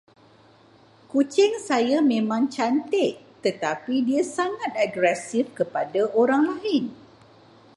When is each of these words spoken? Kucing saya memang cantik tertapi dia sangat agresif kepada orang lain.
Kucing 1.13 1.53
saya 1.69 1.97
memang 2.13 2.41
cantik 2.55 3.13
tertapi 3.45 3.95
dia 4.07 4.23
sangat 4.37 4.71
agresif 4.85 5.45
kepada 5.59 6.01
orang 6.21 6.43
lain. 6.57 6.83